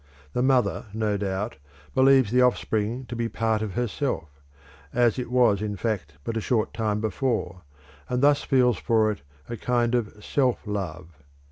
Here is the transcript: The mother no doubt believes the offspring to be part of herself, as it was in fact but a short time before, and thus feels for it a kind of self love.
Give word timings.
The 0.33 0.41
mother 0.41 0.87
no 0.95 1.15
doubt 1.15 1.57
believes 1.93 2.31
the 2.31 2.41
offspring 2.41 3.05
to 3.05 3.15
be 3.15 3.29
part 3.29 3.61
of 3.61 3.73
herself, 3.75 4.29
as 4.91 5.19
it 5.19 5.29
was 5.29 5.61
in 5.61 5.75
fact 5.75 6.13
but 6.23 6.35
a 6.35 6.41
short 6.41 6.73
time 6.73 6.99
before, 7.01 7.61
and 8.09 8.23
thus 8.23 8.41
feels 8.41 8.79
for 8.79 9.11
it 9.11 9.21
a 9.47 9.57
kind 9.57 9.93
of 9.93 10.23
self 10.25 10.65
love. 10.65 11.19